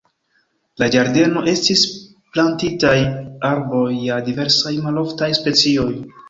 La 0.81 0.85
ĝardeno 0.93 1.43
estis 1.51 1.83
plantitaj 2.37 2.95
arboj 3.51 3.85
de 4.07 4.19
diversaj 4.31 4.73
maloftaj 4.89 5.31
specioj. 5.43 5.89